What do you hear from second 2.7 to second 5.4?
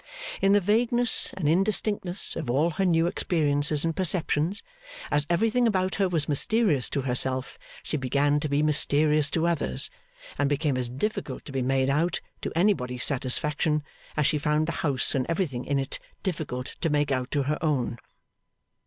her new experiences and perceptions, as